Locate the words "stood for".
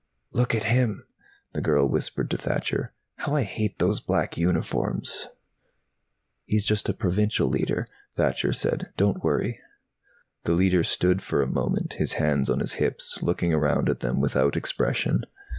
10.83-11.43